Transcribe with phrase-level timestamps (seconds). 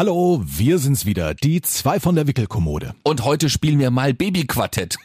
[0.00, 2.94] Hallo, wir sind's wieder, die zwei von der Wickelkommode.
[3.02, 4.96] Und heute spielen wir mal Babyquartett.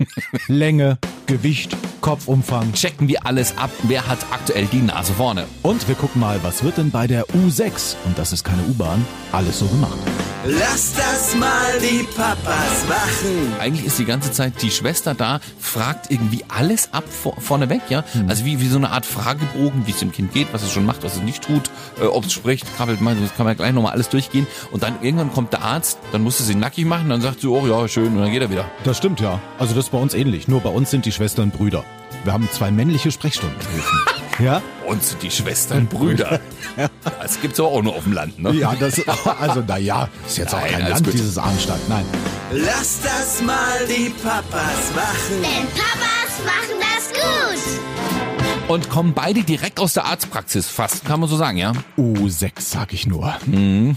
[0.47, 1.75] Länge, Gewicht,
[2.05, 2.71] Kopfumfang.
[2.73, 5.45] Checken wir alles ab, wer hat aktuell die Nase vorne.
[5.63, 9.03] Und wir gucken mal, was wird denn bei der U6, und das ist keine U-Bahn,
[9.31, 9.97] alles so gemacht.
[10.45, 11.49] Lass das mal
[11.81, 13.55] die Papas machen.
[13.59, 18.03] Eigentlich ist die ganze Zeit die Schwester da, fragt irgendwie alles ab vor, vorneweg, ja.
[18.27, 20.85] Also wie, wie so eine Art Fragebogen, wie es dem Kind geht, was es schon
[20.85, 23.73] macht, was es nicht tut, äh, ob es spricht, krabbelt, meint, das kann man gleich
[23.73, 24.45] nochmal alles durchgehen.
[24.71, 27.65] Und dann irgendwann kommt der Arzt, dann musste sie nackig machen, dann sagt sie, oh
[27.65, 28.65] ja, schön, und dann geht er wieder.
[28.83, 29.41] Das stimmt ja.
[29.57, 31.83] Also das ist bei uns ähnlich, nur bei uns sind die Schwestern Brüder.
[32.25, 33.99] Wir haben zwei männliche Sprechstundenhilfen.
[34.39, 34.61] ja?
[34.87, 36.39] Und sind die Schwestern Brüder.
[37.21, 38.51] Das gibt's aber auch nur auf dem Land, ne?
[38.51, 38.99] Ja, das,
[39.39, 41.13] also naja, ist jetzt auch Nein, kein alles Land, gut.
[41.13, 42.03] dieses Arnstadt, nein.
[42.51, 45.41] Lass das mal die Papas machen.
[45.41, 48.69] Denn Papas machen das gut.
[48.69, 51.71] Und kommen beide direkt aus der Arztpraxis, fast, kann man so sagen, ja?
[51.97, 53.33] U6 sag ich nur.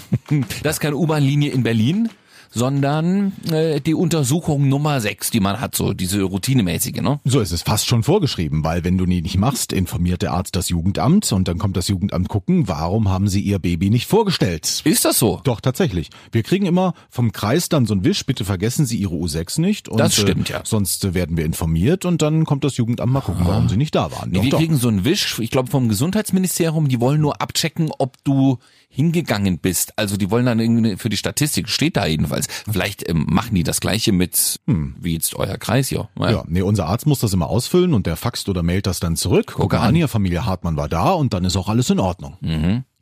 [0.62, 2.10] Das ist keine U-Bahn-Linie in Berlin,
[2.50, 7.20] sondern äh, die Untersuchung Nummer 6, die man hat, so diese routinemäßige, ne?
[7.24, 10.56] So ist es fast schon vorgeschrieben, weil wenn du die nicht machst, informiert der Arzt
[10.56, 14.82] das Jugendamt und dann kommt das Jugendamt gucken, warum haben sie ihr Baby nicht vorgestellt.
[14.84, 15.40] Ist das so?
[15.44, 16.10] Doch, tatsächlich.
[16.32, 19.88] Wir kriegen immer vom Kreis dann so ein Wisch, bitte vergessen Sie Ihre U6 nicht.
[19.88, 20.60] Und, Das stimmt, äh, ja.
[20.64, 23.94] Sonst äh, werden wir informiert und dann kommt das Jugendamt mal gucken, warum Sie nicht
[23.94, 24.30] da waren.
[24.30, 24.58] Nee, Doch, wir doch.
[24.58, 29.58] kriegen so einen Wisch, ich glaube vom Gesundheitsministerium, die wollen nur abchecken, ob du hingegangen
[29.58, 29.92] bist.
[29.96, 32.48] Also die wollen dann irgendwie für die Statistik, steht da jedenfalls.
[32.70, 34.60] Vielleicht ähm, machen die das gleiche mit,
[35.00, 36.08] wie jetzt euer Kreis hier.
[36.16, 36.38] Naja.
[36.38, 39.16] Ja, nee, unser Arzt muss das immer ausfüllen und der faxt oder mailt das dann
[39.16, 39.54] zurück.
[39.56, 40.08] Guck an.
[40.08, 42.36] Familie Hartmann war da und dann ist auch alles in Ordnung.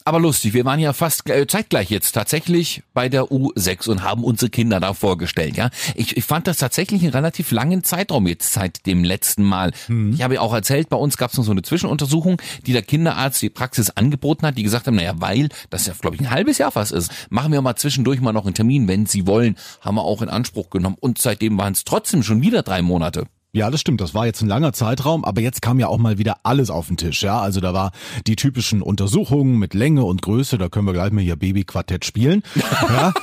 [0.06, 4.22] Aber lustig, wir waren ja fast äh, zeitgleich jetzt tatsächlich bei der U6 und haben
[4.22, 5.68] unsere Kinder da vorgestellt, ja.
[5.96, 9.72] Ich, ich fand das tatsächlich einen relativ langen Zeitraum jetzt seit dem letzten Mal.
[10.14, 12.82] Ich habe ja auch erzählt, bei uns gab es noch so eine Zwischenuntersuchung, die der
[12.82, 16.30] Kinderarzt die Praxis angeboten hat, die gesagt haben, naja, weil das ja, glaube ich, ein
[16.30, 19.56] halbes Jahr fast ist, machen wir mal zwischendurch mal noch einen Termin, wenn Sie wollen,
[19.80, 20.98] haben wir auch in Anspruch genommen.
[21.00, 23.26] Und seitdem waren es trotzdem schon wieder drei Monate.
[23.56, 24.00] Ja, das stimmt.
[24.00, 26.88] Das war jetzt ein langer Zeitraum, aber jetzt kam ja auch mal wieder alles auf
[26.88, 27.22] den Tisch.
[27.22, 27.92] Ja, also da war
[28.26, 30.58] die typischen Untersuchungen mit Länge und Größe.
[30.58, 32.42] Da können wir gleich mal hier Babyquartett spielen.
[32.88, 33.14] ja.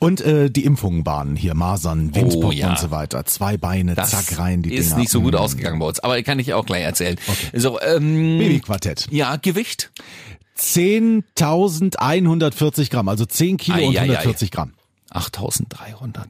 [0.00, 2.68] Und äh, die Impfungen waren hier Masern, Windpocken Oh, ja.
[2.70, 3.24] und so weiter.
[3.24, 4.98] Zwei Beine, Das zack rein die ist Dinger.
[5.00, 5.38] nicht so gut Mm.
[5.38, 7.16] ausgegangen bei uns, aber kann ich auch gleich erzählen.
[7.54, 9.06] So, ähm, Babyquartett.
[9.10, 9.90] ja, Gewicht?
[10.58, 14.02] 10.140 Gramm, also 10 Kilo Ei, und ei, ei.
[14.16, 14.74] 140 Gramm.
[15.10, 16.28] 8300.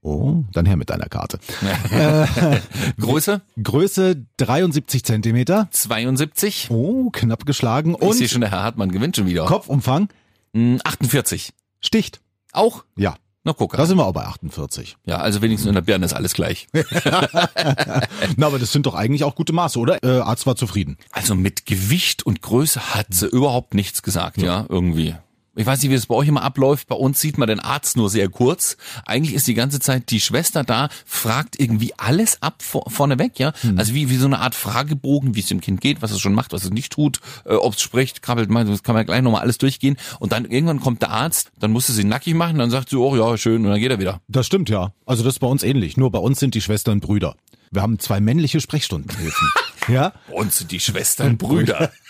[0.00, 1.38] Oh, dann her mit deiner Karte.
[3.00, 3.40] Größe?
[3.62, 5.68] Größe 73 Zentimeter.
[5.72, 6.68] 72.
[6.70, 7.94] Oh, knapp geschlagen.
[7.94, 9.44] Ich sehe Und schon, der Herr Hartmann gewinnt schon wieder.
[9.46, 10.08] Kopfumfang
[10.54, 11.50] Hm, 48.
[11.80, 12.20] sticht.
[12.52, 12.84] Auch?
[12.96, 13.76] Ja, Na guck.
[13.76, 14.96] da sind wir auch bei 48.
[15.04, 16.68] Ja, also wenigstens in der Birne ist alles gleich.
[18.36, 20.02] Na, aber das sind doch eigentlich auch gute Maße, oder?
[20.02, 20.96] Äh, Arzt war zufrieden.
[21.10, 25.16] Also mit Gewicht und Größe hat sie überhaupt nichts gesagt, ja, irgendwie.
[25.58, 26.86] Ich weiß nicht, wie es bei euch immer abläuft.
[26.86, 28.76] Bei uns sieht man den Arzt nur sehr kurz.
[29.04, 33.52] Eigentlich ist die ganze Zeit die Schwester da, fragt irgendwie alles ab vor, vorneweg, ja.
[33.76, 36.32] Also wie, wie so eine Art Fragebogen, wie es dem Kind geht, was es schon
[36.32, 39.20] macht, was es nicht tut, äh, ob es spricht, krabbelt, meint, das kann man gleich
[39.20, 39.96] nochmal alles durchgehen.
[40.20, 43.16] Und dann irgendwann kommt der Arzt, dann musste sie nackig machen, dann sagt sie, oh
[43.16, 44.20] ja, schön, und dann geht er wieder.
[44.28, 44.92] Das stimmt, ja.
[45.06, 45.96] Also das ist bei uns ähnlich.
[45.96, 47.34] Nur bei uns sind die Schwestern Brüder.
[47.72, 49.48] Wir haben zwei männliche Sprechstundenhilfen.
[49.88, 50.12] ja?
[50.30, 51.90] Und sind die Schwestern Brüder.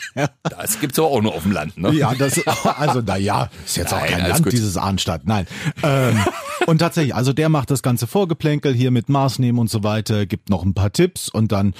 [0.42, 1.92] Das gibt's aber auch nur auf dem Land, ne?
[1.92, 4.52] Ja, das, also na ja, ist jetzt auch Nein, kein alles Land, gut.
[4.52, 5.46] dieses Arnstadt, nein.
[5.82, 6.24] Ähm,
[6.66, 10.50] und tatsächlich, also der macht das ganze Vorgeplänkel hier mit Maßnehmen und so weiter, gibt
[10.50, 11.74] noch ein paar Tipps und dann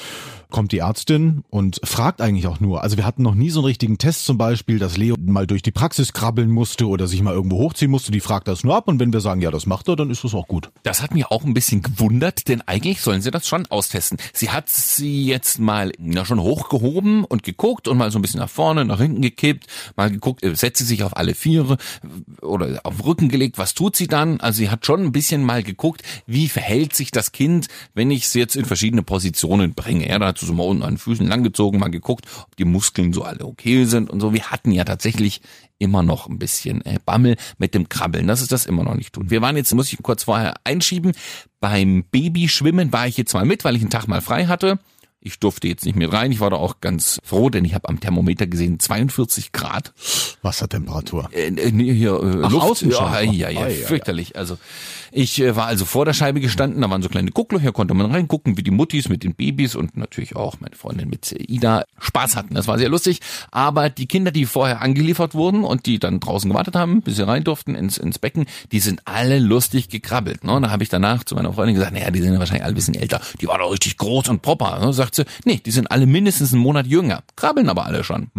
[0.50, 2.82] kommt die Ärztin und fragt eigentlich auch nur.
[2.82, 5.62] Also wir hatten noch nie so einen richtigen Test zum Beispiel, dass Leo mal durch
[5.62, 8.12] die Praxis krabbeln musste oder sich mal irgendwo hochziehen musste.
[8.12, 10.24] Die fragt das nur ab und wenn wir sagen, ja, das macht er, dann ist
[10.24, 10.70] das auch gut.
[10.82, 14.18] Das hat mich auch ein bisschen gewundert, denn eigentlich sollen sie das schon austesten.
[14.32, 18.40] Sie hat sie jetzt mal na, schon hochgehoben und geguckt und mal so ein bisschen
[18.40, 19.66] nach vorne, nach hinten gekippt,
[19.96, 23.74] mal geguckt, äh, setzt sie sich auf alle Viere äh, oder auf Rücken gelegt, was
[23.74, 24.40] tut sie dann?
[24.40, 28.24] Also sie hat schon ein bisschen mal geguckt, wie verhält sich das Kind, wenn ich
[28.24, 30.08] es jetzt in verschiedene Positionen bringe.
[30.08, 33.12] Ja, da sie so mal unten an den Füßen langgezogen, mal geguckt, ob die Muskeln
[33.12, 34.32] so alle okay sind und so.
[34.32, 35.40] Wir hatten ja tatsächlich
[35.78, 39.12] immer noch ein bisschen äh, Bammel mit dem Krabbeln, dass es das immer noch nicht
[39.12, 39.30] tut.
[39.30, 41.12] Wir waren jetzt, muss ich kurz vorher einschieben,
[41.60, 44.78] beim Babyschwimmen war ich jetzt mal mit, weil ich einen Tag mal frei hatte.
[45.28, 46.32] Ich durfte jetzt nicht mit rein.
[46.32, 49.92] Ich war da auch ganz froh, denn ich habe am Thermometer gesehen 42 Grad.
[50.40, 51.28] Wassertemperatur.
[51.32, 52.80] Äh, äh, nee, hier äh, Ach, Luft.
[52.82, 53.74] ja, ja, ja, ei.
[53.74, 54.36] fürchterlich.
[54.36, 54.56] Also
[55.12, 58.10] ich äh, war also vor der Scheibe gestanden, da waren so kleine Gucklöcher, konnte man
[58.10, 61.84] reingucken, wie die Muttis mit den Babys und natürlich auch meine Freundin mit äh, Ida
[61.98, 62.54] Spaß hatten.
[62.54, 63.20] Das war sehr lustig.
[63.50, 67.26] Aber die Kinder, die vorher angeliefert wurden und die dann draußen gewartet haben, bis sie
[67.26, 70.44] rein durften ins, ins Becken, die sind alle lustig gekrabbelt.
[70.44, 70.52] Ne?
[70.52, 72.72] Und da habe ich danach zu meiner Freundin gesagt, naja, die sind ja wahrscheinlich alle
[72.72, 73.20] ein bisschen älter.
[73.40, 74.78] Die waren doch richtig groß und proper.
[74.78, 74.92] Ne?
[74.92, 78.30] Sagt sie, nee, die sind alle mindestens einen Monat jünger, krabbeln aber alle schon.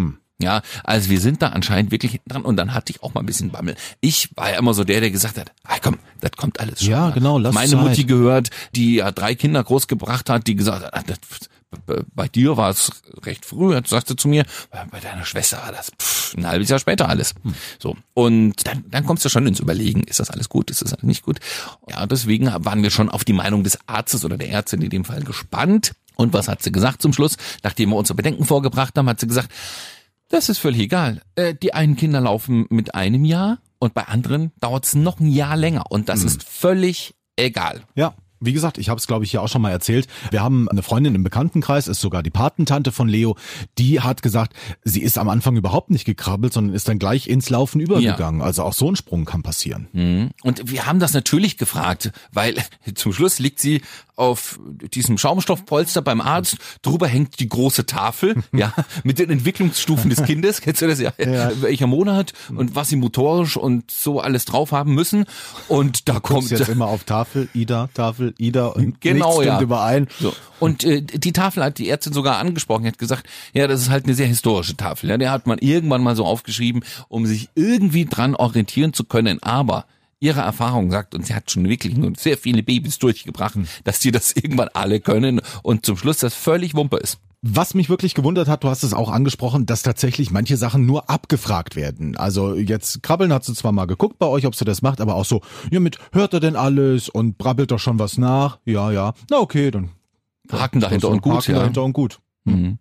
[0.42, 3.20] Ja, also wir sind da anscheinend wirklich hinten dran und dann hatte ich auch mal
[3.20, 3.76] ein bisschen Bammel.
[4.00, 6.92] Ich war ja immer so der, der gesagt hat, ah, komm, das kommt alles schon.
[6.92, 7.82] Ja, genau, lass Meine Zeit.
[7.82, 11.18] Mutti gehört, die ja drei Kinder großgebracht hat, die gesagt hat, ah, das,
[12.16, 12.90] bei dir war es
[13.24, 16.70] recht früh, hat- sagte zu mir, bei bei deiner Schwester war das pff, ein halbes
[16.70, 17.36] Jahr später alles.
[17.44, 17.54] Hm.
[17.78, 17.96] So.
[18.14, 21.04] Und dann, dann kommst du schon ins Überlegen, ist das alles gut, ist das alles
[21.04, 21.40] nicht gut?
[21.90, 25.04] Ja, deswegen waren wir schon auf die Meinung des Arztes oder der Ärztin in dem
[25.06, 25.92] Fall gespannt.
[26.20, 27.38] Und was hat sie gesagt zum Schluss?
[27.64, 29.54] Nachdem wir unsere Bedenken vorgebracht haben, hat sie gesagt,
[30.28, 31.22] das ist völlig egal.
[31.36, 35.30] Äh, die einen Kinder laufen mit einem Jahr und bei anderen dauert es noch ein
[35.30, 35.86] Jahr länger.
[35.90, 37.84] Und das ist völlig egal.
[37.96, 38.16] Ja.
[38.42, 40.08] Wie gesagt, ich habe es, glaube ich, hier auch schon mal erzählt.
[40.32, 43.36] Wir haben eine Freundin im Bekanntenkreis, ist sogar die Patentante von Leo,
[43.78, 47.50] die hat gesagt, sie ist am Anfang überhaupt nicht gekrabbelt, sondern ist dann gleich ins
[47.50, 48.42] Laufen übergegangen.
[48.42, 49.90] Also auch so ein Sprung kann passieren.
[49.92, 50.30] Mhm.
[50.42, 52.56] Und wir haben das natürlich gefragt, weil
[52.96, 53.82] zum Schluss liegt sie
[54.20, 54.60] auf
[54.94, 56.58] diesem Schaumstoffpolster beim Arzt.
[56.82, 58.74] Drüber hängt die große Tafel, ja,
[59.04, 60.62] mit den Entwicklungsstufen des Kindes.
[60.62, 61.12] Kennst du das ja?
[61.18, 65.26] Welcher Monat und was sie motorisch und so alles drauf haben müssen.
[65.68, 69.60] Und da Guckst kommt jetzt immer auf Tafel, Ida, Tafel, Ida und Genau, nichts stimmt
[69.60, 69.62] ja.
[69.62, 70.08] überein.
[70.20, 70.34] So.
[70.60, 74.06] Und äh, die Tafel hat die Ärztin sogar angesprochen, hat gesagt, ja, das ist halt
[74.06, 75.10] eine sehr historische Tafel.
[75.10, 79.42] Ja, der hat man irgendwann mal so aufgeschrieben, um sich irgendwie dran orientieren zu können.
[79.42, 79.86] Aber
[80.20, 84.12] ihre Erfahrung sagt, und sie hat schon wirklich nur sehr viele Babys durchgebracht, dass die
[84.12, 87.20] das irgendwann alle können und zum Schluss das völlig Wumpe ist.
[87.42, 91.10] Was mich wirklich gewundert hat, du hast es auch angesprochen, dass tatsächlich manche Sachen nur
[91.10, 92.18] abgefragt werden.
[92.18, 95.16] Also jetzt krabbeln hat sie zwar mal geguckt bei euch, ob sie das macht, aber
[95.16, 98.60] auch so, ja mit, hört er denn alles und brabbelt doch schon was nach?
[98.66, 99.14] Ja, ja.
[99.30, 99.92] Na okay, dann.
[100.52, 101.60] Haken dahinter und gut, Haken ja.
[101.60, 102.20] dahinter und gut.
[102.44, 102.78] Mhm.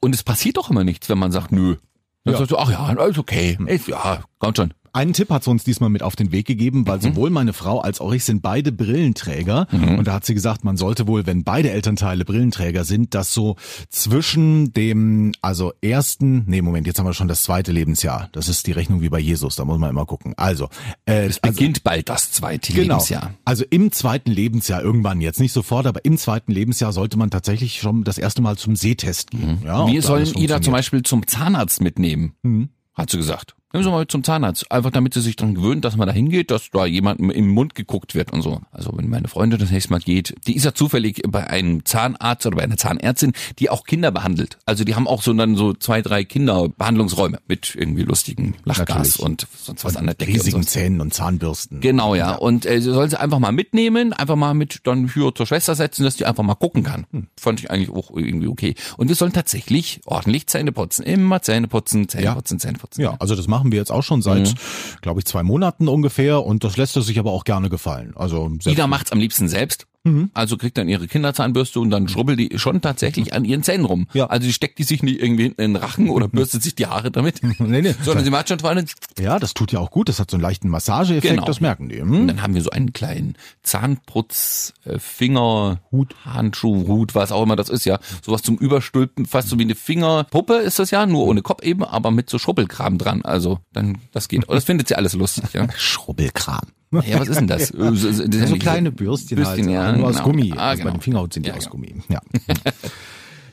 [0.00, 1.76] Und es passiert doch immer nichts, wenn man sagt, nö.
[2.24, 2.38] Dann Ja.
[2.38, 3.56] sagst du, ach ja, alles okay.
[3.66, 4.74] Ist, ja, kommt schon.
[4.94, 7.80] Einen Tipp hat sie uns diesmal mit auf den Weg gegeben, weil sowohl meine Frau
[7.80, 9.66] als auch ich sind beide Brillenträger.
[9.72, 13.56] Und da hat sie gesagt, man sollte wohl, wenn beide Elternteile Brillenträger sind, das so
[13.90, 18.28] zwischen dem, also ersten, nee, Moment, jetzt haben wir schon das zweite Lebensjahr.
[18.32, 20.34] Das ist die Rechnung wie bei Jesus, da muss man immer gucken.
[20.36, 20.68] Also,
[21.06, 22.94] äh, Es beginnt bald das zweite Genau.
[22.94, 23.34] Lebensjahr.
[23.44, 27.80] Also im zweiten Lebensjahr irgendwann jetzt nicht sofort, aber im zweiten Lebensjahr sollte man tatsächlich
[27.80, 29.58] schon das erste Mal zum Sehtest gehen.
[29.64, 30.72] Ja, ob Wir sollen Ida zum.
[30.72, 33.54] Beispiel zum Zahnarzt mitnehmen, hat sie gesagt.
[33.74, 36.52] Nehmen Sie mal zum Zahnarzt, einfach damit sie sich dran gewöhnt, dass man da hingeht,
[36.52, 38.60] dass da jemandem im Mund geguckt wird und so.
[38.70, 42.46] Also wenn meine Freundin das nächste Mal geht, die ist ja zufällig bei einem Zahnarzt
[42.46, 44.58] oder bei einer Zahnärztin, die auch Kinder behandelt.
[44.64, 49.18] Also die haben auch so dann so zwei, drei Kinderbehandlungsräume mit irgendwie lustigen Lachgas Natürlich.
[49.18, 50.34] und sonst was an der Decke.
[50.34, 50.68] riesigen und.
[50.68, 51.80] Zähnen und Zahnbürsten.
[51.80, 52.36] Genau, ja.
[52.36, 55.74] Und äh, sie soll sie einfach mal mitnehmen, einfach mal mit dann hier zur Schwester
[55.74, 57.06] setzen, dass die einfach mal gucken kann.
[57.10, 57.26] Hm.
[57.40, 58.76] Fand ich eigentlich auch irgendwie okay.
[58.98, 61.02] Und wir sollen tatsächlich ordentlich Zähne putzen.
[61.04, 62.34] Immer Zähne putzen, Zähne Ja.
[62.34, 63.00] putzen, Zähne putzen.
[63.00, 64.54] Ja, also das machen wir jetzt auch schon seit,
[65.02, 68.12] glaube ich, zwei Monaten ungefähr und das lässt er sich aber auch gerne gefallen.
[68.16, 69.86] Also Ida macht's am liebsten selbst.
[70.04, 70.30] Mhm.
[70.34, 74.06] Also kriegt dann ihre Kinderzahnbürste und dann schrubbelt die schon tatsächlich an ihren Zähnen rum.
[74.12, 74.26] Ja.
[74.26, 76.86] Also die steckt die sich nicht irgendwie hinten in den Rachen oder bürstet sich die
[76.86, 77.40] Haare damit.
[77.58, 77.94] Nee, nee.
[78.02, 78.84] Sondern sie macht schon vor allem
[79.18, 80.08] ja, das tut ja auch gut.
[80.08, 81.44] Das hat so einen leichten Massageeffekt, Genau.
[81.46, 82.00] das merken die.
[82.00, 82.28] Und Hm?
[82.28, 87.56] dann haben wir so einen kleinen Zahnputz, äh, Finger, Hut, Handschuh, Hut, was auch immer
[87.56, 87.98] das ist, ja.
[88.22, 91.84] Sowas zum Überstülpen, fast so wie eine Fingerpuppe ist das ja, nur ohne Kopf eben,
[91.84, 93.22] aber mit so Schrubbelkram dran.
[93.22, 94.44] Also, dann, das geht.
[94.48, 95.66] Das findet sie alles lustig, ja.
[95.76, 96.66] Schrubbelkram.
[97.02, 97.70] Ja, was ist denn das?
[97.74, 100.24] Äh, ja So kleine Bürstchen, Bürstchen, halt, ja, nur aus genau.
[100.26, 100.52] Gummi.
[100.56, 100.98] Ah, also Bei genau.
[100.98, 101.68] den Fingerhut sind die Ja, aus.
[101.70, 101.94] Gummi.
[102.08, 102.20] Ja.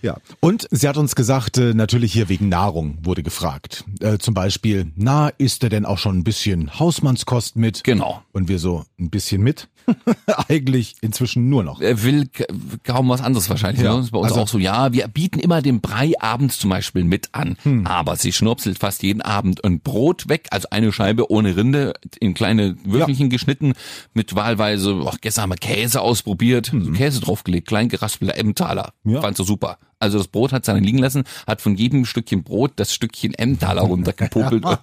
[0.04, 3.84] Ja, und sie hat uns gesagt, äh, natürlich hier wegen Nahrung wurde gefragt.
[4.00, 7.84] Äh, zum Beispiel, na, isst er denn auch schon ein bisschen Hausmannskost mit?
[7.84, 8.24] Genau.
[8.32, 9.70] Und wir so, ein bisschen mit?
[10.48, 11.82] Eigentlich inzwischen nur noch.
[11.82, 12.30] Er will
[12.84, 13.84] kaum was anderes wahrscheinlich.
[13.84, 14.58] Ja, Ja, das ist bei uns also- auch so.
[14.60, 17.58] Ja, wir bieten immer den Brei abends zum Beispiel mit an.
[17.64, 17.86] Hm.
[17.88, 22.34] Aber sie schnurpselt fast jeden Abend ein Brot weg, also eine Scheibe ohne Rinde, in
[22.34, 23.74] kleine Würfelchen geschnitten,
[24.14, 28.94] mit wahlweise, oh, gestern haben wir Käse ausprobiert, so Käse draufgelegt, klein geraspelter Emmentaler.
[29.04, 29.14] Hm.
[29.14, 29.22] Ja.
[29.22, 29.78] Fand so super.
[30.02, 33.34] Also das Brot hat sie dann liegen lassen, hat von jedem Stückchen Brot das Stückchen
[33.34, 34.80] Emmentaler runtergepopelt und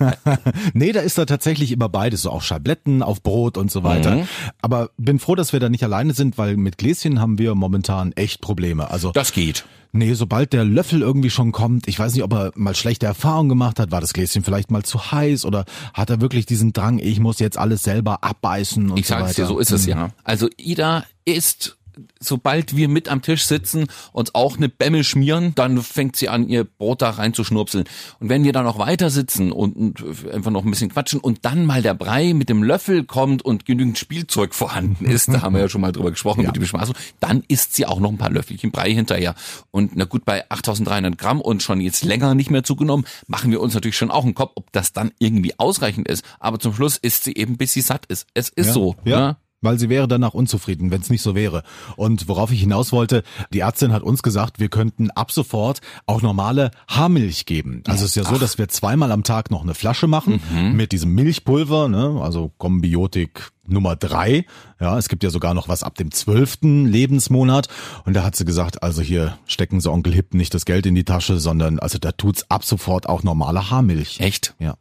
[0.74, 4.16] Nee, da ist da tatsächlich immer beides, so auch Schabletten auf Brot und so weiter.
[4.16, 4.28] Mhm.
[4.60, 8.12] Aber bin froh, dass wir da nicht alleine sind, weil mit Gläschen haben wir momentan
[8.12, 8.90] echt Probleme.
[8.90, 9.64] Also das geht.
[9.94, 13.50] Nee, sobald der Löffel irgendwie schon kommt, ich weiß nicht, ob er mal schlechte Erfahrungen
[13.50, 16.98] gemacht hat, war das Gläschen vielleicht mal zu heiß oder hat er wirklich diesen Drang,
[16.98, 19.42] ich muss jetzt alles selber abbeißen und Ich so sag's weiter.
[19.42, 20.08] dir, so ist es ja.
[20.24, 21.76] Also Ida ist,
[22.20, 26.48] sobald wir mit am Tisch sitzen, uns auch eine Bämme schmieren, dann fängt sie an,
[26.48, 27.84] ihr Brot da reinzuschnurpseln.
[28.20, 31.44] Und wenn wir dann noch weiter sitzen und, und einfach noch ein bisschen quatschen und
[31.44, 35.54] dann mal der Brei mit dem Löffel kommt und genügend Spielzeug vorhanden ist, da haben
[35.54, 38.18] wir ja schon mal drüber gesprochen mit dem Bespaßung, dann isst sie auch noch ein
[38.18, 39.34] paar Löffelchen Brei hinterher.
[39.70, 43.60] Und na gut, bei 8300 Gramm und schon jetzt länger nicht mehr zugenommen, machen wir
[43.60, 46.24] uns natürlich schon auch einen Kopf, ob das dann irgendwie ausreichend ist.
[46.40, 48.26] Aber zum Schluss isst sie eben, bis sie satt ist.
[48.34, 48.96] Es ist Ja, so.
[49.04, 49.20] ja.
[49.20, 49.36] ne?
[49.62, 51.62] Weil sie wäre danach unzufrieden, wenn es nicht so wäre.
[51.96, 56.20] Und worauf ich hinaus wollte, die Ärztin hat uns gesagt, wir könnten ab sofort auch
[56.20, 57.82] normale Haarmilch geben.
[57.86, 60.42] Also es ist ja so, dass wir zweimal am Tag noch eine Flasche machen
[60.74, 62.20] mit diesem Milchpulver, ne?
[62.20, 64.44] also Kombiotik Nummer drei.
[64.80, 67.68] Ja, es gibt ja sogar noch was ab dem zwölften Lebensmonat.
[68.04, 70.94] Und da hat sie gesagt, also hier stecken sie Onkel Hip nicht das Geld in
[70.94, 74.18] die Tasche, sondern also da tut's ab sofort auch normale Haarmilch.
[74.20, 74.54] Echt?
[74.58, 74.74] Ja.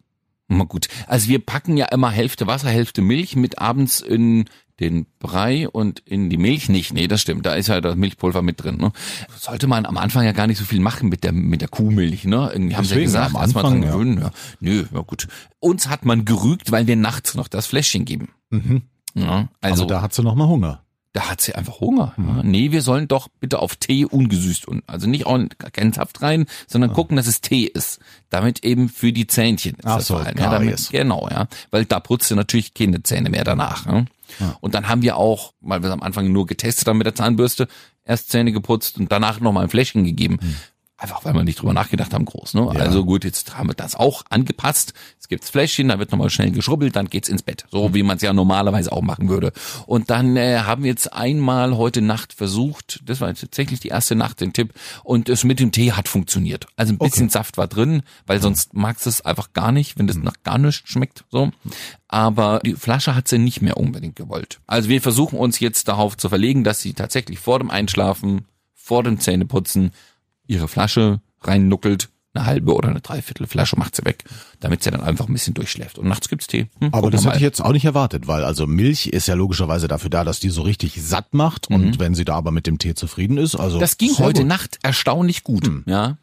[0.48, 0.88] Na gut.
[1.08, 4.46] Also wir packen ja immer Hälfte Wasser, Hälfte Milch mit abends in
[4.82, 6.94] den Brei und in die Milch nicht.
[6.94, 7.46] Nee, das stimmt.
[7.46, 8.78] Da ist ja das Milchpulver mit drin.
[8.78, 8.92] Ne?
[9.38, 12.26] Sollte man am Anfang ja gar nicht so viel machen mit der mit der Kuhmilch.
[12.26, 12.50] Ne?
[12.52, 13.92] Irgendwie haben sie ja gesagt, am Anfang, dran ja.
[13.92, 14.22] gewöhnen.
[14.22, 14.32] Ja.
[14.60, 15.28] Nö, ja gut.
[15.60, 18.30] Uns hat man gerügt, weil wir nachts noch das Fläschchen geben.
[18.50, 18.82] Mhm.
[19.14, 20.84] Ja, Also also da hat sie noch mal Hunger.
[21.14, 22.14] Da hat sie einfach Hunger.
[22.18, 22.42] Ja.
[22.44, 25.40] Nee, wir sollen doch bitte auf Tee ungesüßt und also nicht auch
[25.74, 28.00] keinen Saft rein, sondern gucken, dass es Tee ist.
[28.30, 29.76] Damit eben für die Zähnchen.
[29.76, 30.90] ist Ach das so, vor allem, ja, damit.
[30.90, 31.48] Genau, ja.
[31.70, 33.86] Weil da putzt sie natürlich keine Zähne mehr danach.
[33.86, 34.06] Ja.
[34.62, 37.16] Und dann haben wir auch, weil wir es am Anfang nur getestet haben mit der
[37.16, 37.68] Zahnbürste,
[38.06, 40.40] erst Zähne geputzt und danach nochmal ein Fläschchen gegeben.
[41.02, 42.54] Einfach weil wir nicht drüber nachgedacht haben, groß.
[42.54, 42.70] Ne?
[42.76, 44.94] Also gut, jetzt haben wir das auch angepasst.
[45.20, 47.66] Es gibt das Fläschchen, da wird nochmal schnell geschrubbelt, dann geht's ins Bett.
[47.72, 49.52] So wie man es ja normalerweise auch machen würde.
[49.88, 53.88] Und dann äh, haben wir jetzt einmal heute Nacht versucht, das war jetzt tatsächlich die
[53.88, 56.68] erste Nacht, den Tipp, und es mit dem Tee hat funktioniert.
[56.76, 60.06] Also ein bisschen Saft war drin, weil sonst magst du es einfach gar nicht, wenn
[60.06, 61.26] das nach gar nichts schmeckt.
[61.32, 61.50] So.
[62.10, 64.60] Aber die Flasche hat sie nicht mehr unbedingt gewollt.
[64.68, 69.02] Also wir versuchen uns jetzt darauf zu verlegen, dass sie tatsächlich vor dem Einschlafen, vor
[69.02, 69.94] dem Zähneputzen
[70.52, 74.24] ihre Flasche reinnuckelt, eine halbe oder eine Dreiviertel Flasche macht sie weg,
[74.62, 75.98] damit sie dann einfach ein bisschen durchschläft.
[75.98, 76.68] Und nachts gibt's Tee.
[76.80, 79.88] Hm, Aber das hätte ich jetzt auch nicht erwartet, weil also Milch ist ja logischerweise
[79.90, 81.70] dafür da, dass die so richtig satt macht.
[81.70, 84.48] Und wenn sie da aber mit dem Tee zufrieden ist, also Das ging heute gut.
[84.48, 85.70] Nacht erstaunlich gut.
[85.86, 86.18] Ja.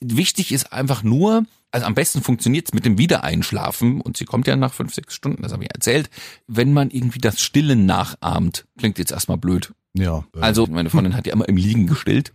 [0.00, 4.56] Wichtig ist einfach nur, also am besten funktioniert's mit dem Wiedereinschlafen und sie kommt ja
[4.56, 6.10] nach fünf, sechs Stunden, das habe ich erzählt,
[6.46, 8.66] wenn man irgendwie das Stillen nachahmt.
[8.78, 9.72] Klingt jetzt erstmal blöd.
[9.94, 10.24] Ja.
[10.36, 12.32] äh, Also meine Freundin hat ja immer im Liegen gestillt.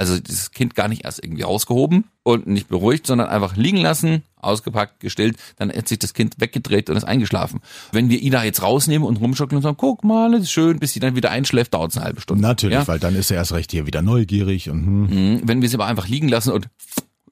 [0.00, 4.22] Also das Kind gar nicht erst irgendwie rausgehoben und nicht beruhigt, sondern einfach liegen lassen,
[4.36, 7.60] ausgepackt, gestillt, dann hat sich das Kind weggedreht und ist eingeschlafen.
[7.92, 11.00] Wenn wir Ida jetzt rausnehmen und rumschocken und sagen, guck mal, ist schön, bis sie
[11.00, 12.40] dann wieder einschläft, dauert es eine halbe Stunde.
[12.40, 12.88] Natürlich, Ja?
[12.88, 15.00] weil dann ist er erst recht hier wieder neugierig und hm.
[15.34, 15.40] Mhm.
[15.44, 16.68] Wenn wir sie aber einfach liegen lassen und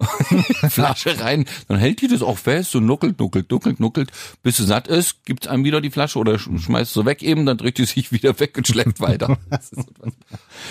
[0.70, 4.10] Flasche rein, dann hält die das auch fest und nuckelt, nuckelt, nuckelt, nuckelt,
[4.42, 7.46] bis sie satt ist, gibt einem wieder die Flasche oder sch- schmeißt sie weg eben,
[7.46, 9.38] dann dreht die sich wieder weg und schläft weiter.
[9.50, 10.12] Das ist etwas-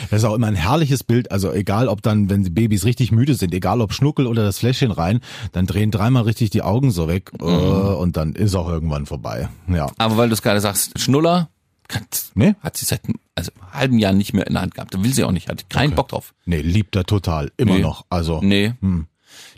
[0.10, 1.32] Das ist auch immer ein herrliches Bild.
[1.32, 4.60] Also egal, ob dann, wenn die Babys richtig müde sind, egal ob Schnuckel oder das
[4.60, 5.20] Fläschchen rein,
[5.52, 9.50] dann drehen dreimal richtig die Augen so weg äh, und dann ist auch irgendwann vorbei.
[9.68, 9.92] Ja.
[9.98, 11.50] aber weil du es gerade sagst, Schnuller,
[11.88, 12.56] kannst- Nee?
[12.62, 13.02] hat sie seit
[13.36, 14.94] also einem halben Jahr nicht mehr in der Hand gehabt.
[14.94, 16.34] Da will sie auch nicht, hat keinen Bock drauf.
[16.46, 17.52] Nee, liebt er total.
[17.58, 17.82] Immer Nee.
[17.82, 18.06] noch.
[18.10, 18.42] Also.
[18.42, 18.74] Nee.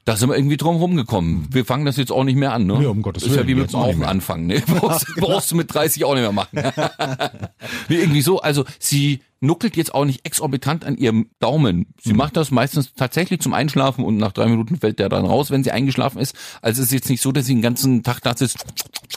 [0.06, 1.48] Da sind wir irgendwie drum rumgekommen.
[1.52, 2.80] Wir fangen das jetzt auch nicht mehr an, ne?
[2.80, 4.62] Nee, um Gottes ist ja Willen, wie mit dem Rauchen anfangen, ne?
[4.68, 6.50] Brauchst, brauchst du mit 30 auch nicht mehr machen.
[7.90, 8.40] nee, irgendwie so.
[8.40, 11.94] Also sie nuckelt jetzt auch nicht exorbitant an ihrem Daumen.
[12.02, 15.52] Sie macht das meistens tatsächlich zum Einschlafen und nach drei Minuten fällt der dann raus,
[15.52, 16.36] wenn sie eingeschlafen ist.
[16.62, 18.66] Also es ist jetzt nicht so, dass sie den ganzen Tag da sitzt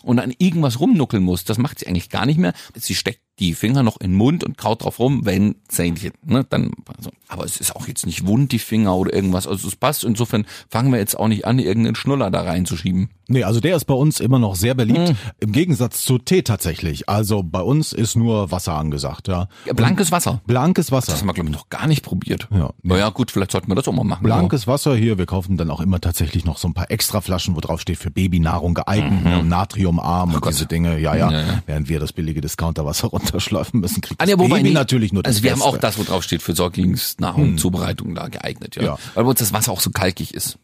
[0.02, 1.44] und an irgendwas rumnuckeln muss.
[1.44, 2.52] Das macht sie eigentlich gar nicht mehr.
[2.74, 6.44] Sie steckt die Finger noch in den Mund und kaut drauf rum, wenn Zähnchen, ne,
[6.48, 9.74] dann, also, aber es ist auch jetzt nicht wund, die Finger oder irgendwas, also es
[9.76, 13.08] passt, insofern fangen wir jetzt auch nicht an, irgendeinen Schnuller da reinzuschieben.
[13.28, 15.14] Nee, also der ist bei uns immer noch sehr beliebt.
[15.40, 17.08] Im Gegensatz zu Tee tatsächlich.
[17.08, 19.48] Also bei uns ist nur Wasser angesagt, ja.
[19.64, 20.42] Ja, blankes Wasser.
[20.46, 21.12] Blankes Wasser.
[21.12, 22.48] Das haben wir, glaube ich, noch gar nicht probiert.
[22.50, 22.70] Ja.
[22.82, 24.24] Naja, gut, vielleicht sollten wir das auch mal machen.
[24.24, 27.56] Blankes Wasser hier, wir kaufen dann auch immer tatsächlich noch so ein paar extra Flaschen,
[27.56, 31.32] wo drauf steht für Babynahrung geeignet, ne, natriumarm und diese Dinge, ja, ja, Mhm.
[31.32, 31.62] Ja, ja.
[31.66, 35.22] Während wir das billige Discounterwasser runterschleifen müssen, kriegt Ah, das wobei, Baby nee, natürlich nur
[35.22, 35.70] das Also wir haben Beste.
[35.70, 38.82] auch das, wo drauf steht, für Säuglingsnahrung, Zubereitung da geeignet, ja.
[38.82, 38.98] Ja.
[39.14, 40.58] Weil bei uns das Wasser auch so kalkig ist.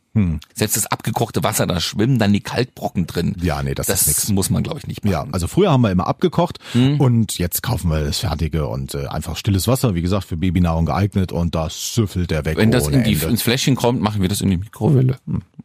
[0.53, 3.37] Selbst das abgekochte Wasser, da schwimmen dann die Kalkbrocken drin.
[3.41, 4.29] Ja, nee, das ist nix.
[4.31, 5.13] muss man, glaube ich, nicht machen.
[5.13, 6.99] Ja, also früher haben wir immer abgekocht Mhm.
[6.99, 10.87] und jetzt kaufen wir das Fertige und äh, einfach stilles Wasser, wie gesagt, für Babynahrung
[10.87, 14.29] geeignet und das süffelt der weg Wenn das in die, ins Fläschchen kommt, machen wir
[14.29, 15.19] das in die Mikrowelle.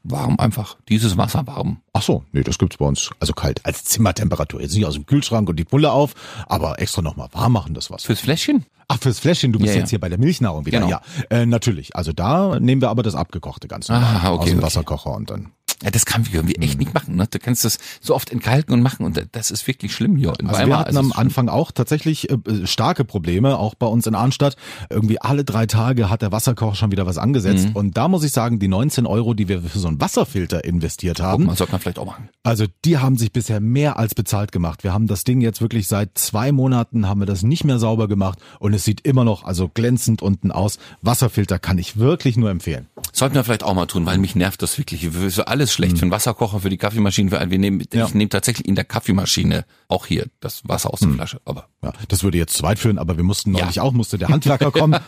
[0.04, 0.78] Warm einfach.
[0.88, 1.78] Dieses Wasser warm.
[1.96, 5.06] Ach so, nee, das gibt's bei uns also kalt als Zimmertemperatur, jetzt nicht aus dem
[5.06, 6.16] Kühlschrank und die Pulle auf,
[6.48, 8.08] aber extra nochmal warm machen das Wasser.
[8.08, 8.66] Fürs Fläschchen?
[8.88, 9.80] Ach, fürs Fläschchen, du bist Ja, ja.
[9.82, 10.80] jetzt hier bei der Milchnahrung wieder.
[10.80, 10.90] Genau.
[10.90, 11.96] Ja, äh, natürlich.
[11.96, 14.66] Also da nehmen wir aber das abgekochte ganz normal Ah, okay, aus dem okay.
[14.66, 15.52] Wasserkocher und dann.
[15.84, 17.16] Ja, das kann wir irgendwie echt nicht machen.
[17.16, 17.28] Ne?
[17.30, 20.48] Du kannst das so oft entkalken und machen und das ist wirklich schlimm hier in
[20.48, 20.80] Also wir Weimar.
[20.80, 21.26] hatten am es ist schlimm.
[21.28, 24.56] Anfang auch tatsächlich äh, äh, starke Probleme, auch bei uns in Arnstadt.
[24.90, 27.70] Irgendwie alle drei Tage hat der Wasserkocher schon wieder was angesetzt.
[27.70, 27.76] Mhm.
[27.76, 31.20] Und da muss ich sagen, die 19 Euro, die wir für so einen Wasserfilter investiert
[31.22, 32.30] haben, Man sollte man vielleicht auch machen.
[32.44, 34.84] also die haben sich bisher mehr als bezahlt gemacht.
[34.84, 38.08] Wir haben das Ding jetzt wirklich seit zwei Monaten, haben wir das nicht mehr sauber
[38.08, 40.78] gemacht und es sieht immer noch also glänzend unten aus.
[41.02, 42.88] Wasserfilter kann ich wirklich nur empfehlen.
[43.16, 45.08] Sollten wir vielleicht auch mal tun, weil mich nervt das wirklich.
[45.10, 46.00] Für alles schlecht.
[46.00, 48.06] Für den Wasserkocher, für die Kaffeemaschine, für wir nehmen, Ja.
[48.08, 51.40] ich nehme tatsächlich in der Kaffeemaschine auch hier das Wasser aus der Flasche.
[51.46, 53.84] Aber Ja, das würde jetzt zu weit führen, aber wir mussten neulich Ja.
[53.84, 55.00] auch, musste der Handwerker kommen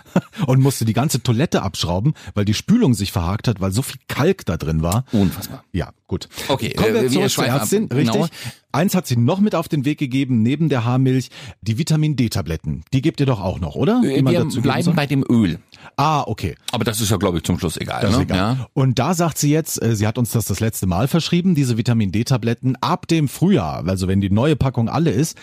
[0.46, 4.00] und musste die ganze Toilette abschrauben, weil die Spülung sich verhakt hat, weil so viel
[4.08, 5.06] Kalk da drin war.
[5.12, 5.64] unfassbar.
[5.72, 6.30] Ja, gut.
[6.48, 7.46] Okay, kommen äh, wir wir zur.
[7.46, 7.86] Ärztin.
[7.86, 8.14] Richtig.
[8.14, 8.28] Genau.
[8.72, 11.30] Eins hat sie noch mit auf den Weg gegeben, neben der Haarmilch,
[11.62, 12.84] die Vitamin D-Tabletten.
[12.92, 14.02] Die gebt ihr doch auch noch, oder?
[14.04, 15.60] Die man Wir bleiben bei dem Öl.
[15.96, 16.56] Ah, okay.
[16.74, 18.02] Aber das ist ja, glaube ich, zum Schluss egal.
[18.02, 18.18] Das ne?
[18.18, 18.38] ist egal.
[18.38, 18.68] Ja.
[18.74, 21.78] Und da sagt sie jetzt, äh, sie hat uns das das letzte Mal verschrieben, diese
[21.78, 25.38] Vitamin D-Tabletten ab dem Frühjahr, also wenn die neue Packung alle ist,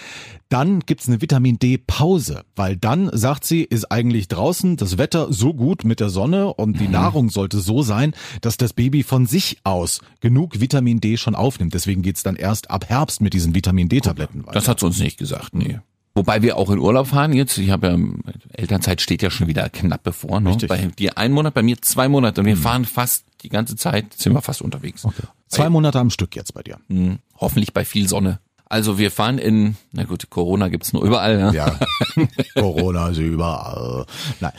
[0.51, 5.55] dann gibt's eine Vitamin D-Pause, weil dann, sagt sie, ist eigentlich draußen das Wetter so
[5.55, 6.79] gut mit der Sonne und Mhm.
[6.79, 11.35] die Nahrung sollte so sein, dass das Baby von sich aus genug Vitamin D schon
[11.35, 11.75] aufnimmt.
[11.75, 14.53] Deswegen geht's dann erst ab Herbst mit diesen Vitamin D-Tabletten weiter.
[14.53, 15.79] Das hat sie uns nicht gesagt, nee.
[16.15, 17.57] Wobei wir auch in Urlaub fahren jetzt.
[17.57, 17.99] Ich habe ja,
[18.53, 20.41] Elternzeit steht ja schon wieder knapp bevor.
[20.41, 20.51] Ne?
[20.51, 20.69] Richtig.
[20.69, 22.43] Bei dir ein Monat, bei mir zwei Monate.
[22.43, 25.07] Und wir fahren fast die ganze Zeit, sind wir fast unterwegs.
[25.49, 26.79] Zwei Monate am Stück jetzt bei dir.
[26.89, 27.19] Mhm.
[27.37, 28.41] Hoffentlich bei viel Sonne.
[28.73, 31.39] Also wir fahren in, na gut, Corona gibt's nur überall.
[31.39, 31.53] Ja.
[31.53, 31.79] Ja,
[32.55, 34.07] Corona ist überall.
[34.41, 34.53] Nein.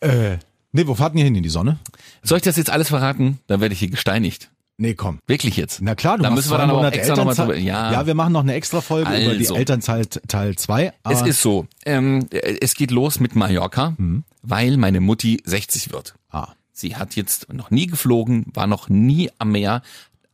[0.00, 0.38] Äh,
[0.72, 1.78] nee, wo fahrt ihr hin in die Sonne?
[2.22, 3.38] Soll ich das jetzt alles verraten?
[3.46, 4.50] Dann werde ich hier gesteinigt.
[4.80, 5.18] Nee, komm.
[5.26, 5.82] Wirklich jetzt.
[5.82, 7.56] Na klar, du Da müssen wir dann aber extra noch mal Elternzeit.
[7.56, 7.92] drüber- ja.
[7.92, 9.56] ja, wir machen noch eine extra Folge über die Also.
[9.56, 10.92] Elternzeit Teil 2.
[11.10, 13.96] Es ist so, ähm, es geht los mit Mallorca,
[14.42, 16.14] weil meine Mutti 60 wird.
[16.30, 19.82] ah, Sie hat jetzt noch nie geflogen, war noch nie am Meer,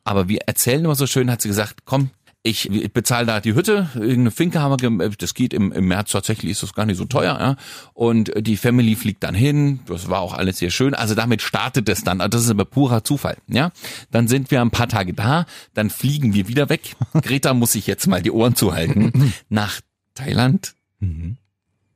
[0.04, 2.10] aber wir erzählen immer so schön, hat sie gesagt, komm,
[2.46, 6.10] ich bezahle da die Hütte, irgendeine Finke haben wir, gem- das geht im, im März
[6.12, 7.56] tatsächlich, ist das gar nicht so teuer, ja.
[7.94, 10.92] Und die Family fliegt dann hin, das war auch alles sehr schön.
[10.94, 13.70] Also damit startet es dann, das ist aber purer Zufall, ja.
[14.10, 16.96] Dann sind wir ein paar Tage da, dann fliegen wir wieder weg.
[17.14, 19.32] Greta muss sich jetzt mal die Ohren zuhalten.
[19.48, 19.80] Nach
[20.14, 20.74] Thailand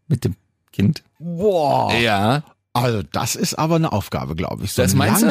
[0.08, 0.34] mit dem
[0.72, 1.02] Kind.
[1.18, 1.92] boah.
[1.94, 4.72] Ja, Also das ist aber eine Aufgabe, glaube ich.
[4.72, 5.26] So Das ein meinst du?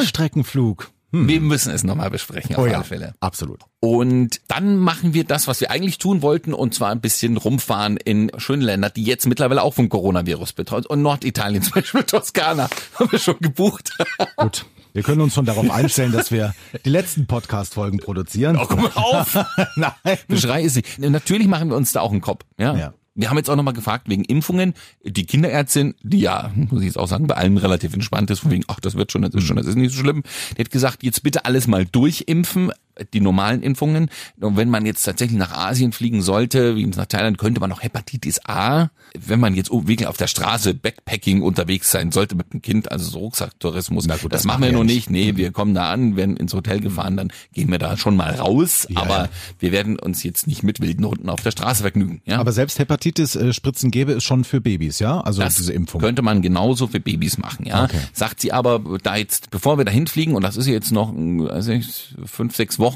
[1.10, 1.28] Langstreckenflug.
[1.28, 3.14] wir müssen es nochmal besprechen, auf Oh alle ja, Fälle.
[3.20, 3.60] absolut.
[3.80, 7.96] Und dann machen wir das, was wir eigentlich tun wollten, und zwar ein bisschen rumfahren
[7.96, 10.86] in schöne Länder, die jetzt mittlerweile auch vom Coronavirus betreut.
[10.86, 13.92] Und Norditalien, zum Beispiel Toskana, haben wir schon gebucht.
[14.36, 14.66] Gut.
[14.94, 18.56] Wir können uns schon darauf einstellen, dass wir die letzten Podcast-Folgen produzieren.
[18.56, 19.38] Oh, mal auf!
[19.76, 19.92] Nein.
[20.26, 20.82] Beschrei ist sie.
[20.98, 22.44] Natürlich machen wir uns da auch einen Kopf.
[22.58, 22.74] Ja.
[22.74, 22.94] Ja.
[23.18, 24.74] Wir haben jetzt auch nochmal gefragt wegen Impfungen.
[25.02, 28.52] Die Kinderärztin, die ja, muss ich jetzt auch sagen, bei allen relativ entspannt ist, von
[28.52, 30.22] wegen, ach, das wird schon, das ist schon, das ist nicht so schlimm.
[30.56, 32.70] Die hat gesagt, jetzt bitte alles mal durchimpfen,
[33.12, 34.10] die normalen Impfungen.
[34.40, 37.82] Und wenn man jetzt tatsächlich nach Asien fliegen sollte, wie nach Thailand, könnte man noch
[37.82, 38.90] Hepatitis A.
[39.18, 43.10] Wenn man jetzt wirklich auf der Straße Backpacking unterwegs sein sollte mit dem Kind, also
[43.10, 45.10] so Rucksacktourismus, Na gut, das, das machen wir wir noch nicht.
[45.10, 45.34] nicht.
[45.34, 48.34] Nee, wir kommen da an, werden ins Hotel gefahren, dann gehen wir da schon mal
[48.34, 48.86] raus.
[48.88, 49.28] Ja, aber ja.
[49.58, 52.20] wir werden uns jetzt nicht mit wilden Hunden auf der Straße vergnügen.
[52.24, 52.38] Ja?
[52.38, 55.20] Aber selbst Hepatitis-Spritzen gäbe es schon für Babys, ja?
[55.20, 56.00] Also das diese Impfung.
[56.00, 57.84] könnte man genauso für Babys machen, ja.
[57.84, 57.98] Okay.
[58.12, 61.14] Sagt sie aber, da jetzt, bevor wir dahin fliegen, und das ist jetzt noch
[61.48, 62.87] also ich, fünf, sechs Wochen,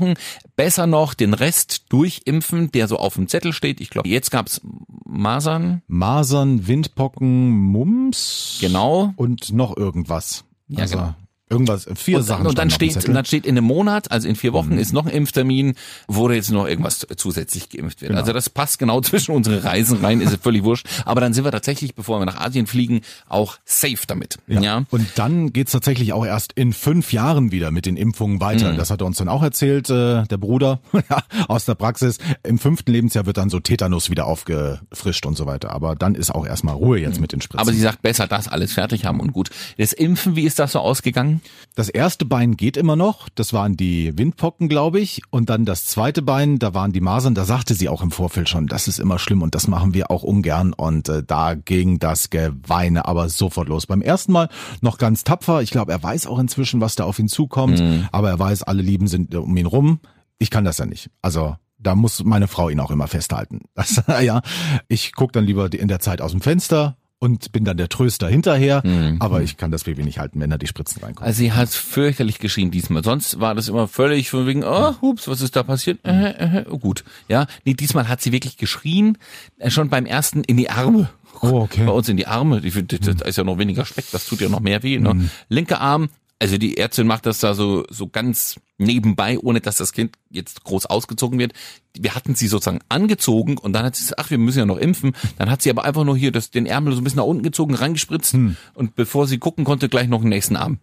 [0.56, 3.80] besser noch den Rest durchimpfen, der so auf dem Zettel steht.
[3.80, 4.60] Ich glaube, jetzt gab's
[5.04, 8.58] Masern, Masern, Windpocken, Mumps.
[8.60, 9.12] genau.
[9.16, 10.44] Und noch irgendwas.
[10.68, 11.14] Ja, also genau.
[11.52, 12.46] Irgendwas, vier Und, Sachen.
[12.46, 14.54] und dann steht, und dann steht in einem Monat, also in vier Mhm.
[14.54, 15.74] Wochen ist noch ein Impftermin,
[16.08, 18.10] wo jetzt noch irgendwas zusätzlich geimpft wird.
[18.10, 18.20] Genau.
[18.20, 20.86] Also das passt genau zwischen unsere Reisen rein, ist völlig wurscht.
[21.04, 24.38] Aber dann sind wir tatsächlich, bevor wir nach Asien fliegen, auch safe damit.
[24.48, 24.84] Ja.
[24.90, 28.72] Und dann geht's tatsächlich auch erst in fünf Jahren wieder mit den Impfungen weiter.
[28.72, 28.76] Mhm.
[28.78, 32.18] Das hat er uns dann auch erzählt, äh, der Bruder ja, aus der Praxis.
[32.42, 35.70] Im fünften Lebensjahr wird dann so Tetanus wieder aufgefrischt und so weiter.
[35.70, 37.58] Aber dann ist auch erstmal Ruhe jetzt mit den Spritzen.
[37.58, 37.68] Mhm.
[37.68, 39.50] Aber sie sagt, besser das alles fertig haben und gut.
[39.76, 41.41] Das Impfen, wie ist das so ausgegangen?
[41.74, 43.28] Das erste Bein geht immer noch.
[43.34, 45.22] Das waren die Windpocken, glaube ich.
[45.30, 47.34] Und dann das zweite Bein, da waren die Masern.
[47.34, 50.10] Da sagte sie auch im Vorfeld schon, das ist immer schlimm und das machen wir
[50.10, 50.72] auch ungern.
[50.72, 53.86] Und äh, da ging das Geweine aber sofort los.
[53.86, 54.48] Beim ersten Mal
[54.80, 55.62] noch ganz tapfer.
[55.62, 57.82] Ich glaube, er weiß auch inzwischen, was da auf ihn zukommt.
[58.12, 60.00] Aber er weiß, alle Lieben sind um ihn rum.
[60.38, 61.10] Ich kann das ja nicht.
[61.22, 63.62] Also da muss meine Frau ihn auch immer festhalten.
[63.74, 64.42] Das, ja,
[64.88, 68.26] ich guck dann lieber in der Zeit aus dem Fenster und bin dann der Tröster
[68.26, 68.82] hinterher.
[69.20, 71.24] Aber ich kann das Baby nicht halten, wenn da die Spritzen reinkommen.
[71.24, 73.04] Also sie hat fürchterlich geschrien diesmal.
[73.04, 76.00] Sonst war das immer völlig von wegen, oh, hups, was ist da passiert?
[76.04, 77.04] Äh, äh, oh, gut.
[77.28, 79.18] Ja, nee, diesmal hat sie wirklich geschrien,
[79.58, 81.10] äh, schon beim ersten in die Arme.
[81.42, 81.84] Oh, okay.
[81.86, 82.60] Bei uns in die Arme.
[82.64, 84.98] Ich finde, das da ist ja noch weniger Speck, das tut ja noch mehr weh.
[84.98, 85.30] Ne?
[85.48, 86.08] Linke Arm,
[86.40, 90.64] also die Ärztin macht das da so, so ganz nebenbei, ohne dass das Kind jetzt
[90.64, 91.52] groß ausgezogen wird.
[91.96, 94.78] Wir hatten sie sozusagen angezogen und dann hat sie gesagt, ach, wir müssen ja noch
[94.78, 95.12] impfen.
[95.38, 97.42] Dann hat sie aber einfach nur hier das, den Ärmel so ein bisschen nach unten
[97.42, 98.34] gezogen, reingespritzt
[98.74, 100.78] und bevor sie gucken konnte, gleich noch den nächsten Arm.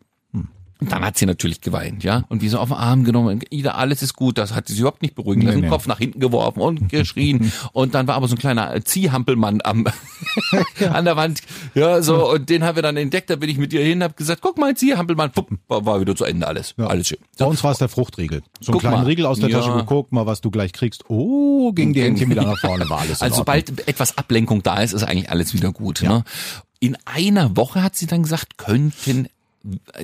[0.81, 2.23] Und dann hat sie natürlich geweint, ja.
[2.29, 4.79] Und wie so auf den Arm genommen, Ida, alles ist gut, das hat sie sich
[4.79, 5.69] überhaupt nicht beruhigen lassen, Nee, nee.
[5.69, 7.51] Kopf nach hinten geworfen und geschrien.
[7.73, 9.85] und dann war aber so ein kleiner Ziehhampelmann am,
[10.93, 11.41] an der Wand,
[11.75, 14.15] ja, so, und den haben wir dann entdeckt, da bin ich mit ihr hin, hab
[14.15, 16.75] gesagt, guck mal, Ziehhampelmann, Pupp, war, wieder zu Ende alles.
[16.77, 17.17] Alles schön.
[17.37, 18.41] Bei uns war es der Fruchtriegel.
[18.61, 19.05] So einen Guck kleinen mal.
[19.05, 19.59] Riegel aus der Ja.
[19.59, 21.09] Tasche geguckt, mal was du gleich kriegst.
[21.09, 24.93] Oh, ging die Händchen wieder nach vorne, war alles Also sobald etwas Ablenkung da ist,
[24.93, 26.01] ist eigentlich alles wieder gut.
[26.03, 26.23] Ne?
[26.79, 29.27] In einer Woche hat sie dann gesagt, könnten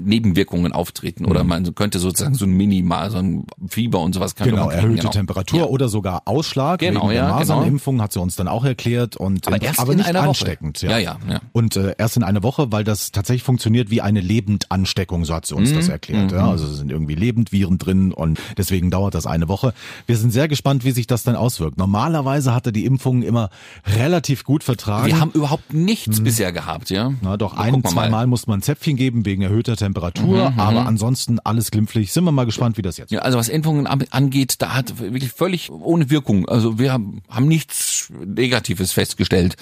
[0.01, 4.49] Nebenwirkungen auftreten oder man könnte sozusagen so ein Minimal, so ein Fieber und sowas kann
[4.49, 5.10] Genau, erhöhte genau.
[5.12, 5.65] Temperatur Ja.
[5.65, 7.39] oder sogar Ausschlag Genau, wegen der ja, genau.
[7.39, 9.15] Masernimpfung, hat sie uns dann auch erklärt.
[9.17, 10.28] Und Aber erst in nicht einer Woche.
[10.30, 10.82] ansteckend.
[10.82, 11.39] Ja, ja, ja.
[11.51, 15.45] Und äh, erst in einer Woche, weil das tatsächlich funktioniert wie eine Lebendansteckung, so hat
[15.45, 15.75] sie uns Mhm.
[15.75, 16.32] das erklärt.
[16.32, 19.73] Ja, also es sind irgendwie Lebendviren drin und deswegen dauert das eine Woche.
[20.06, 21.78] Wir sind sehr gespannt, wie sich das dann auswirkt.
[21.78, 23.49] Normalerweise hat er die Impfungen immer
[23.86, 25.08] relativ gut vertragen.
[25.08, 27.10] Wir haben überhaupt nichts bisher gehabt, ja.
[27.10, 27.17] Mhm.
[27.21, 28.08] Na, doch Na, ein, gucken wir zwei mal.
[28.08, 32.11] Mhm, Mal muss man ein Zäpfchen geben wegen erhöhter Temperatur, aber ansonsten alles glimpflich.
[32.13, 34.99] Sind wir mal gespannt, wie das jetzt Ja, also was Impfungen an- angeht, da hat
[34.99, 36.47] wirklich völlig ohne Wirkung.
[36.47, 39.55] Also wir haben, haben nichts Negatives festgestellt.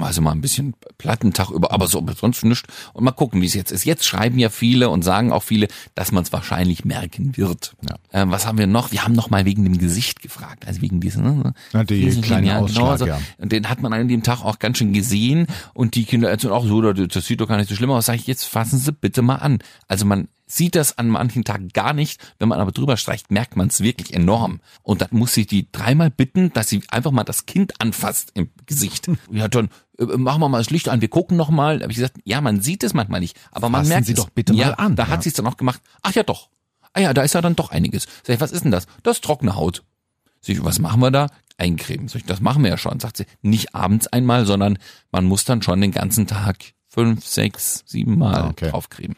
[0.00, 2.68] Also mal ein bisschen Plattentag über, aber so sonst nichts.
[2.92, 3.84] Und mal gucken, wie es jetzt ist.
[3.84, 7.74] Jetzt schreiben ja viele und sagen auch viele, dass man es wahrscheinlich merken wird.
[8.12, 8.92] Ähm, was haben wir noch?
[8.92, 11.24] Wir haben noch mal wegen dem Gesicht gefragt, also wegen diesen.
[11.24, 13.18] Ne, Ja, die diesen- kleinen Ausschlag, ja.
[13.38, 15.46] Und den hat man an dem Tag auch ganz schön gesehen.
[15.74, 18.06] Und die Kinder erzählen auch so, das das sieht doch gar nicht so schlimm aus.
[18.06, 19.58] Sag ich, jetzt fassen Sie bitte mal an.
[19.86, 22.20] Also man sieht das an manchen Tagen gar nicht.
[22.38, 24.60] Wenn man aber drüber streicht, merkt man es wirklich enorm.
[24.82, 28.50] Und dann muss ich die dreimal bitten, dass sie einfach mal das Kind anfasst im
[28.66, 29.10] Gesicht.
[29.30, 31.78] Ja, dann äh, machen wir mal das Licht an, wir gucken noch mal.
[31.78, 34.12] Da habe ich gesagt, ja, man sieht es manchmal nicht, aber man Fassen merkt Sie
[34.12, 34.18] es.
[34.18, 35.08] doch bitte ja, mal an, Da ja.
[35.10, 35.82] hat sie es dann auch gemacht.
[36.02, 36.48] Ach ja, doch.
[36.94, 38.06] Ah ja, da ist ja dann doch einiges.
[38.24, 38.86] Sag ich, was ist denn das?
[39.02, 39.84] Das ist trockene Haut.
[40.40, 41.28] Sag ich, was machen wir da?
[41.58, 42.08] Eincremen.
[42.08, 43.00] Sag ich, das machen wir ja schon.
[43.00, 44.78] Sagt sie, nicht abends einmal, sondern
[45.10, 48.70] man muss dann schon den ganzen Tag fünf, sechs, sieben Mal Ah, okay.
[48.70, 49.16] draufcremen.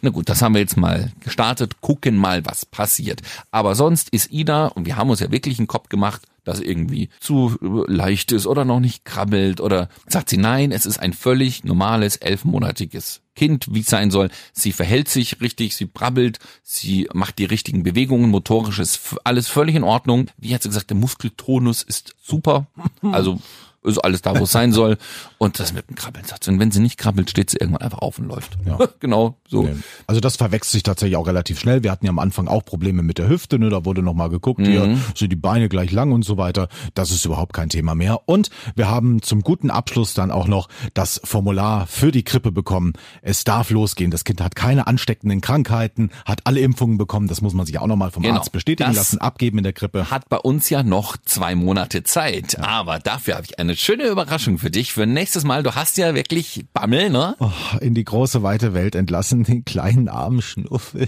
[0.00, 3.20] Na gut, das haben wir jetzt mal gestartet, gucken mal, was passiert.
[3.50, 7.10] Aber sonst ist Ida, und wir haben uns ja wirklich einen Kopf gemacht, dass irgendwie
[7.20, 11.64] zu leicht ist oder noch nicht krabbelt oder sagt sie, nein, es ist ein völlig
[11.64, 14.30] normales, elfmonatiges Kind, wie es sein soll.
[14.52, 19.48] Sie verhält sich richtig, sie brabbelt, sie macht die richtigen Bewegungen, motorisch ist f- alles
[19.48, 20.28] völlig in Ordnung.
[20.38, 22.66] Wie hat sie gesagt, der Muskeltonus ist super.
[23.02, 23.40] Also
[23.84, 24.98] ist alles da, wo es sein soll.
[25.38, 26.50] Und das mit dem sie.
[26.50, 28.58] Und wenn sie nicht krabbelt, steht sie irgendwann einfach auf und läuft.
[28.66, 28.78] Ja.
[29.00, 29.62] genau, so.
[29.62, 29.76] Nee.
[30.06, 31.82] Also das verwechselt sich tatsächlich auch relativ schnell.
[31.82, 33.70] Wir hatten ja am Anfang auch Probleme mit der Hüfte, ne?
[33.70, 36.68] da wurde nochmal geguckt, hier sind die Beine gleich lang und so weiter.
[36.94, 38.28] Das ist überhaupt kein Thema mehr.
[38.28, 42.94] Und wir haben zum guten Abschluss dann auch noch das Formular für die Krippe bekommen.
[43.22, 44.10] Es darf losgehen.
[44.10, 47.28] Das Kind hat keine ansteckenden Krankheiten, hat alle Impfungen bekommen.
[47.28, 48.36] Das muss man sich auch nochmal vom Genau.
[48.36, 50.10] Arzt bestätigen Das- lassen, abgeben in der Krippe.
[50.10, 52.58] Hat bei uns ja noch zwei Monate Zeit.
[52.60, 54.94] Aber dafür habe ich eine schöne Überraschung für dich.
[54.94, 57.36] Für nächstes Mal, du hast ja wirklich Bammel, ne?
[57.38, 57.50] Oh,
[57.82, 61.06] in die große weite Welt entlassen, den kleinen armen Schnuffel.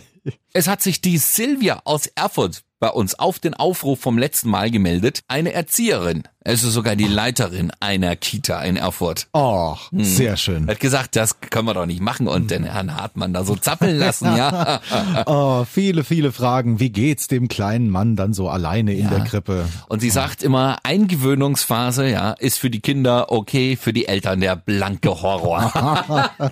[0.53, 4.71] Es hat sich die Silvia aus Erfurt bei uns auf den Aufruf vom letzten Mal
[4.71, 5.21] gemeldet.
[5.27, 6.25] Eine Erzieherin.
[6.43, 9.27] Es ist sogar die Leiterin einer Kita in Erfurt.
[9.35, 10.03] Oh, Hm.
[10.05, 10.67] sehr schön.
[10.69, 13.99] Hat gesagt, das können wir doch nicht machen und den Herrn Hartmann da so zappeln
[13.99, 14.81] lassen, ja.
[15.27, 16.81] Oh, viele, viele Fragen.
[16.81, 19.67] Wie geht's dem kleinen Mann dann so alleine in der Krippe?
[19.89, 24.57] Und sie sagt immer, Eingewöhnungsphase, ja, ist für die Kinder okay, für die Eltern der
[24.57, 26.31] blanke Horror.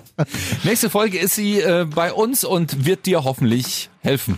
[0.63, 4.37] Nächste Folge ist sie äh, bei uns und wird dir hoffentlich helfen.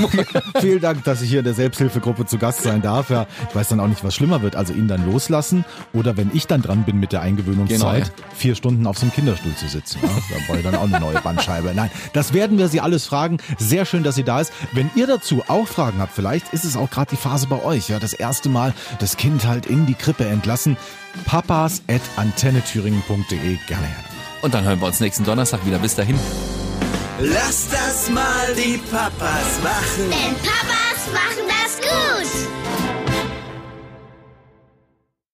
[0.60, 3.10] Vielen Dank, dass ich hier in der Selbsthilfegruppe zu Gast sein darf.
[3.10, 4.56] Ja, ich weiß dann auch nicht, was schlimmer wird.
[4.56, 8.54] Also ihn dann loslassen oder wenn ich dann dran bin mit der Eingewöhnungszeit, Genau, vier
[8.54, 9.98] Stunden auf so einem Kinderstuhl zu sitzen.
[10.02, 11.72] Ja, da brauche ich dann auch eine neue Bandscheibe.
[11.74, 13.38] Nein, das werden wir Sie alles fragen.
[13.58, 14.52] Sehr schön, dass sie da ist.
[14.72, 17.88] Wenn ihr dazu auch Fragen habt, vielleicht ist es auch gerade die Phase bei euch.
[17.88, 20.76] Ja, das erste Mal das Kind halt in die Krippe entlassen.
[21.24, 23.56] Papas at antennethüringen.de.
[23.66, 23.96] Gerne her.
[24.42, 25.78] Und dann hören wir uns nächsten Donnerstag wieder.
[25.78, 26.18] Bis dahin.
[27.18, 30.10] Lass das mal die Papas machen.
[30.10, 32.65] Denn Papas machen das gut.